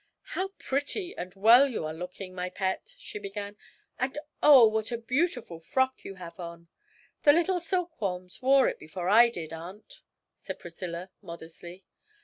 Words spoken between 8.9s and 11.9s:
I did, aunt,' said Priscilla, modestly.